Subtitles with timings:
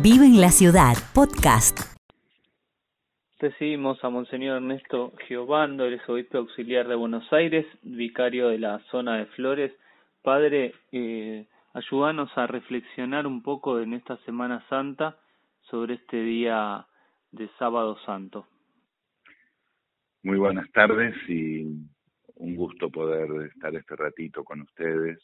[0.00, 1.76] Vive en la Ciudad, podcast.
[3.40, 9.16] Recibimos a Monseñor Ernesto Giovando, el obispo auxiliar de Buenos Aires, vicario de la zona
[9.16, 9.72] de Flores.
[10.22, 15.18] Padre, eh, ayúdanos a reflexionar un poco en esta Semana Santa
[15.62, 16.86] sobre este día
[17.32, 18.46] de Sábado Santo.
[20.22, 21.64] Muy buenas tardes y
[22.36, 25.18] un gusto poder estar este ratito con ustedes.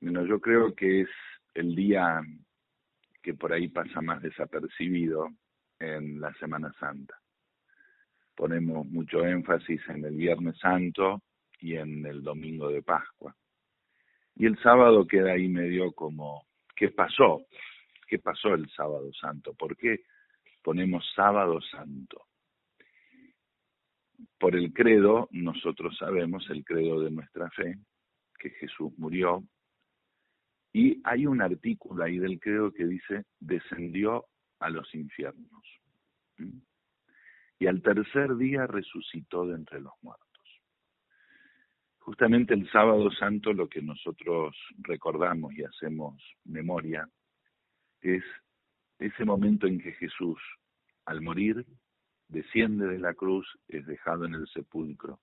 [0.00, 1.08] Bueno, yo creo que es
[1.54, 2.20] el día
[3.24, 5.30] que por ahí pasa más desapercibido
[5.80, 7.18] en la Semana Santa.
[8.36, 11.22] Ponemos mucho énfasis en el Viernes Santo
[11.58, 13.34] y en el Domingo de Pascua.
[14.36, 17.46] Y el sábado queda ahí medio como, ¿qué pasó?
[18.06, 19.54] ¿Qué pasó el sábado santo?
[19.54, 20.00] ¿Por qué
[20.62, 22.26] ponemos sábado santo?
[24.38, 27.78] Por el credo, nosotros sabemos el credo de nuestra fe,
[28.38, 29.42] que Jesús murió,
[30.74, 34.26] y hay un artículo ahí del credo que dice, descendió
[34.58, 35.62] a los infiernos.
[37.60, 40.26] Y al tercer día resucitó de entre los muertos.
[41.98, 47.08] Justamente el sábado santo lo que nosotros recordamos y hacemos memoria
[48.00, 48.24] es
[48.98, 50.40] ese momento en que Jesús,
[51.04, 51.64] al morir,
[52.26, 55.20] desciende de la cruz, es dejado en el sepulcro.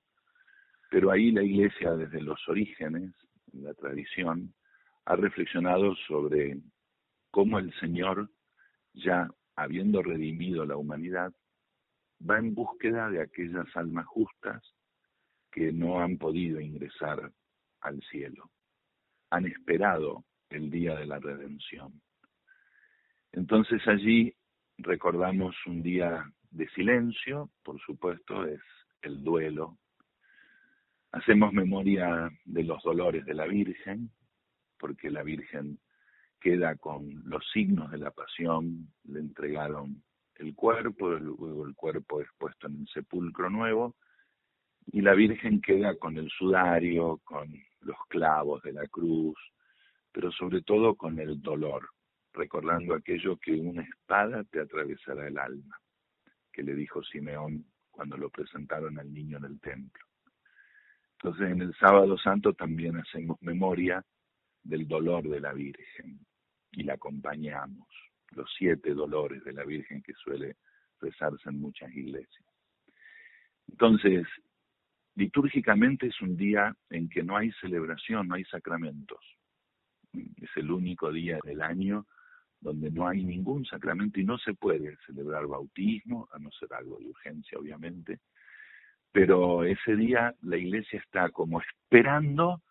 [0.89, 3.13] Pero ahí la iglesia, desde los orígenes,
[3.51, 4.53] la tradición,
[5.05, 6.59] ha reflexionado sobre
[7.31, 8.29] cómo el Señor,
[8.93, 11.33] ya habiendo redimido la humanidad,
[12.27, 14.61] va en búsqueda de aquellas almas justas
[15.51, 17.31] que no han podido ingresar
[17.81, 18.49] al cielo.
[19.31, 22.01] Han esperado el día de la redención.
[23.31, 24.33] Entonces allí
[24.77, 28.61] recordamos un día de silencio, por supuesto, es
[29.01, 29.77] el duelo.
[31.11, 34.11] Hacemos memoria de los dolores de la Virgen,
[34.81, 35.79] porque la Virgen
[36.39, 40.03] queda con los signos de la pasión, le entregaron
[40.37, 43.95] el cuerpo, luego el cuerpo es puesto en el sepulcro nuevo,
[44.87, 49.37] y la Virgen queda con el sudario, con los clavos de la cruz,
[50.11, 51.87] pero sobre todo con el dolor,
[52.33, 55.79] recordando aquello que una espada te atravesará el alma,
[56.51, 60.03] que le dijo Simeón cuando lo presentaron al niño en el templo.
[61.19, 64.03] Entonces en el sábado santo también hacemos memoria
[64.63, 66.19] del dolor de la Virgen
[66.71, 67.87] y la acompañamos,
[68.31, 70.55] los siete dolores de la Virgen que suele
[70.99, 72.45] rezarse en muchas iglesias.
[73.67, 74.25] Entonces,
[75.15, 79.19] litúrgicamente es un día en que no hay celebración, no hay sacramentos.
[80.13, 82.05] Es el único día del año
[82.59, 86.99] donde no hay ningún sacramento y no se puede celebrar bautismo, a no ser algo
[86.99, 88.19] de urgencia, obviamente.
[89.11, 92.61] Pero ese día la iglesia está como esperando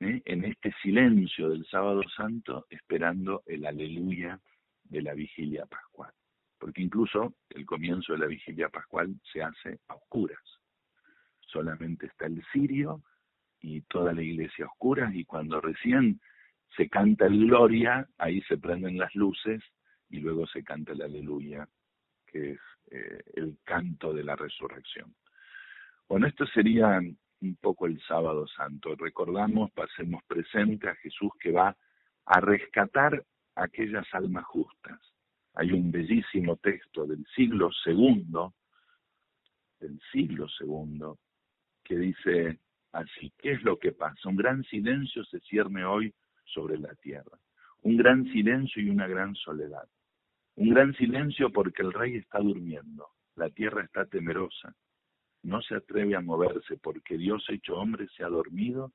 [0.00, 0.22] ¿eh?
[0.24, 4.40] en este silencio del sábado santo esperando el aleluya
[4.84, 6.12] de la vigilia pascual.
[6.58, 10.42] Porque incluso el comienzo de la vigilia pascual se hace a oscuras.
[11.40, 13.02] Solamente está el cirio
[13.60, 16.20] y toda la iglesia a oscuras y cuando recién
[16.76, 19.62] se canta el gloria, ahí se prenden las luces
[20.08, 21.66] y luego se canta el aleluya,
[22.26, 25.14] que es eh, el canto de la resurrección.
[26.08, 27.00] Bueno, esto sería
[27.40, 28.94] un poco el sábado santo.
[28.96, 31.76] Recordamos, pasemos presente a Jesús que va
[32.26, 33.24] a rescatar
[33.54, 35.00] aquellas almas justas.
[35.54, 38.54] Hay un bellísimo texto del siglo segundo,
[39.80, 41.18] del siglo segundo,
[41.82, 42.60] que dice
[42.92, 44.28] así, ¿qué es lo que pasa?
[44.28, 46.14] Un gran silencio se cierne hoy
[46.44, 47.38] sobre la tierra,
[47.82, 49.88] un gran silencio y una gran soledad.
[50.56, 54.74] Un gran silencio porque el rey está durmiendo, la tierra está temerosa,
[55.42, 58.92] no se atreve a moverse porque Dios hecho hombre se ha dormido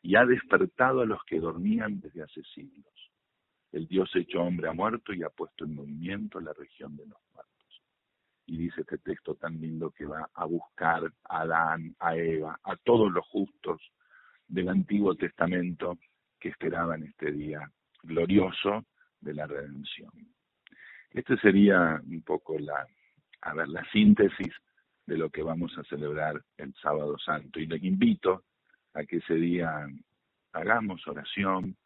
[0.00, 2.92] y ha despertado a los que dormían desde hace siglos.
[3.70, 7.18] El Dios hecho hombre ha muerto y ha puesto en movimiento la región de los
[7.32, 7.82] muertos.
[8.46, 12.76] Y dice este texto tan lindo que va a buscar a Adán, a Eva, a
[12.76, 13.80] todos los justos
[14.46, 15.98] del Antiguo Testamento
[16.38, 17.60] que esperaban este día
[18.02, 18.84] glorioso
[19.20, 20.10] de la redención.
[21.10, 22.86] Este sería un poco la,
[23.42, 24.52] a ver, la síntesis
[25.06, 27.60] de lo que vamos a celebrar el sábado santo.
[27.60, 28.44] Y les invito
[28.94, 29.88] a que ese día
[30.52, 31.76] hagamos oración,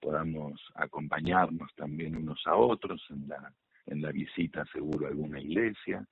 [0.00, 3.52] podamos acompañarnos también unos a otros en la,
[3.86, 6.06] en la visita seguro a alguna iglesia.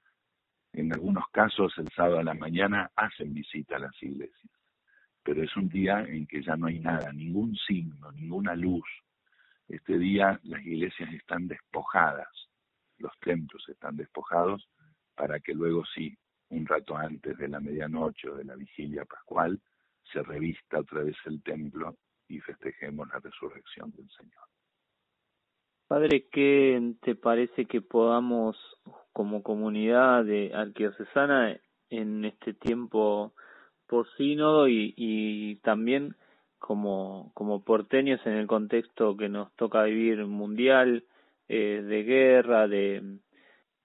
[0.73, 4.53] En algunos casos el sábado a la mañana hacen visita a las iglesias,
[5.23, 8.87] pero es un día en que ya no hay nada, ningún signo, ninguna luz.
[9.69, 12.29] Este día las iglesias están despojadas,
[12.99, 14.69] los templos están despojados
[15.15, 16.17] para que luego sí
[16.51, 19.61] un rato antes de la medianoche o de la vigilia pascual,
[20.13, 21.97] se revista otra vez el templo
[22.29, 24.45] y festejemos la resurrección del Señor.
[25.87, 28.57] Padre, ¿qué te parece que podamos
[29.13, 31.59] como comunidad de arquidiocesana
[31.91, 33.33] en este tiempo
[33.87, 36.15] por sínodo y, y también
[36.59, 41.05] como, como porteños en el contexto que nos toca vivir mundial,
[41.49, 43.19] eh, de guerra, de,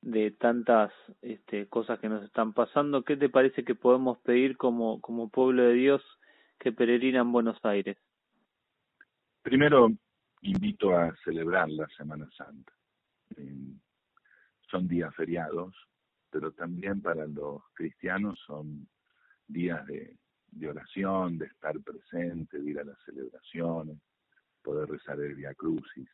[0.04, 0.92] de tantas
[1.22, 5.64] este, cosas que nos están pasando, ¿qué te parece que podemos pedir como, como pueblo
[5.64, 6.02] de Dios
[6.60, 7.98] que peregrina en Buenos Aires?
[9.42, 9.90] Primero,
[10.42, 12.74] invito a celebrar la Semana Santa.
[14.70, 15.74] son días feriados,
[16.30, 18.88] pero también para los cristianos son
[19.48, 20.18] días de,
[20.68, 23.98] oración, de estar presente, de ir a las celebraciones,
[24.62, 26.10] poder rezar el Via Crucis.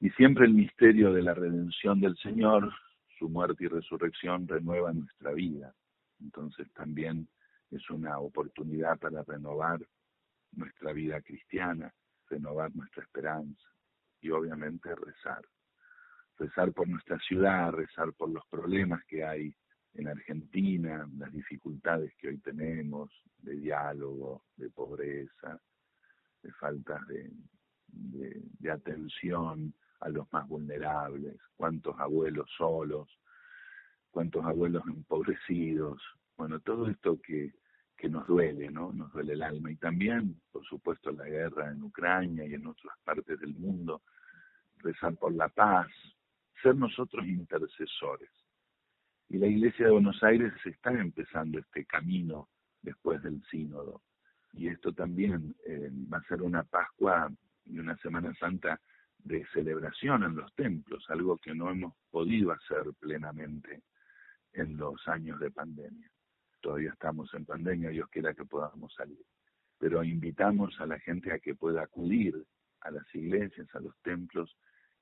[0.00, 2.72] Y siempre el misterio de la redención del Señor,
[3.18, 5.74] su muerte y resurrección, renueva nuestra vida.
[6.20, 7.28] Entonces también
[7.70, 9.80] es una oportunidad para renovar
[10.52, 11.92] nuestra vida cristiana,
[12.28, 13.68] renovar nuestra esperanza
[14.20, 15.42] y obviamente rezar.
[16.38, 19.54] Rezar por nuestra ciudad, rezar por los problemas que hay
[19.94, 25.58] en Argentina, las dificultades que hoy tenemos de diálogo, de pobreza,
[26.42, 27.30] de falta de,
[27.88, 33.08] de, atención a los más vulnerables, cuántos abuelos solos,
[34.10, 36.02] cuántos abuelos empobrecidos,
[36.36, 37.54] bueno, todo esto que,
[37.96, 38.92] que nos duele, ¿no?
[38.92, 39.70] Nos duele el alma.
[39.70, 44.02] Y también, por supuesto, la guerra en Ucrania y en otras partes del mundo,
[44.78, 45.88] rezar por la paz,
[46.62, 48.30] ser nosotros intercesores.
[49.28, 52.48] Y la Iglesia de Buenos Aires está empezando este camino
[52.82, 54.02] después del sínodo.
[54.52, 57.30] Y esto también eh, va a ser una Pascua
[57.64, 58.80] y una Semana Santa
[59.26, 63.82] de celebración en los templos, algo que no hemos podido hacer plenamente
[64.52, 66.08] en los años de pandemia.
[66.60, 69.22] Todavía estamos en pandemia, Dios quiera que podamos salir.
[69.78, 72.34] Pero invitamos a la gente a que pueda acudir
[72.80, 74.56] a las iglesias, a los templos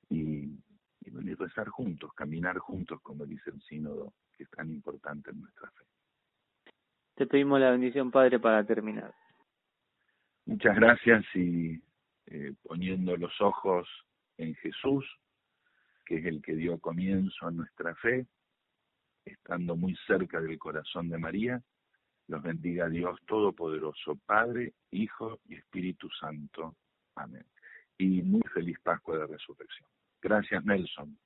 [0.09, 0.59] y
[1.05, 5.31] y venir a rezar juntos, caminar juntos, como dice el sínodo, que es tan importante
[5.31, 5.85] en nuestra fe.
[7.15, 9.15] Te pedimos la bendición, Padre, para terminar.
[10.47, 11.81] Muchas gracias y
[12.27, 13.89] eh, poniendo los ojos
[14.39, 15.05] en Jesús,
[16.05, 18.27] que es el que dio comienzo a nuestra fe,
[19.25, 21.63] estando muy cerca del corazón de María,
[22.29, 26.77] los bendiga Dios Todopoderoso, Padre, Hijo y Espíritu Santo.
[27.17, 27.45] Amén.
[27.99, 29.89] Y muy feliz Pascua de Resurrección.
[30.21, 31.19] Gracias, Nelson.